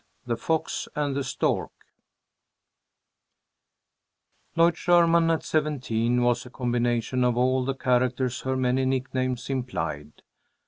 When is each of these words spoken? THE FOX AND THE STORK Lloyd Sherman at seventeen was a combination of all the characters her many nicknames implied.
THE 0.25 0.35
FOX 0.35 0.87
AND 0.95 1.15
THE 1.15 1.23
STORK 1.23 1.69
Lloyd 4.55 4.75
Sherman 4.75 5.29
at 5.29 5.43
seventeen 5.43 6.23
was 6.23 6.43
a 6.43 6.49
combination 6.49 7.23
of 7.23 7.37
all 7.37 7.63
the 7.63 7.75
characters 7.75 8.41
her 8.41 8.55
many 8.57 8.83
nicknames 8.85 9.47
implied. 9.47 10.23